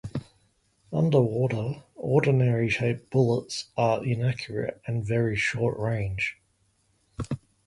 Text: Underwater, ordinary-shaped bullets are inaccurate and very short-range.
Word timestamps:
Underwater, 0.91 1.83
ordinary-shaped 1.93 3.11
bullets 3.11 3.69
are 3.77 4.03
inaccurate 4.03 4.81
and 4.87 5.05
very 5.05 5.35
short-range. 5.35 6.39